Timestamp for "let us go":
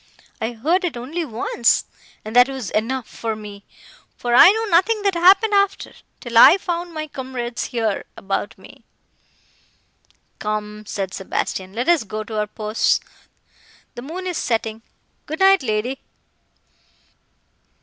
11.73-12.23